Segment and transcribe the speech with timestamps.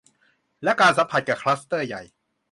[0.63, 2.03] และการสัมผัสกับคลัสเตอร์ใหญ่